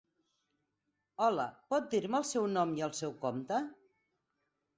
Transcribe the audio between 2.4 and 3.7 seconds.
nom i el seu compte?